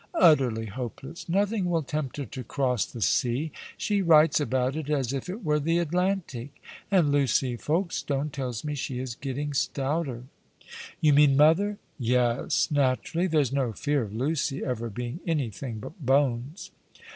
[0.15, 1.29] "Utterly hopeless!
[1.29, 3.51] Nothing will tempt her to cross the sea.
[3.77, 6.59] She writes about it as if it were the Atlantic.
[6.89, 10.23] And Lucy Folkestone tells me she is getting stouter.""
[11.01, 13.27] You mean mother?"" Yes, naturally.
[13.27, 16.71] There's no fear of Lucy ever being any thing but bones.